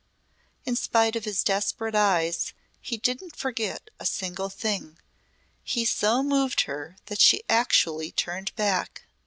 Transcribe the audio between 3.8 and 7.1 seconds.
a single thing. He so moved her